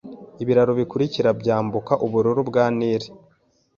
[0.41, 3.07] Ibiraro bikurikira byambuka Ubururu bwa Nili